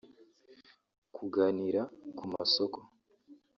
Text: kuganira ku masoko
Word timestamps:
kuganira 1.15 1.81
ku 2.17 2.23
masoko 2.31 2.79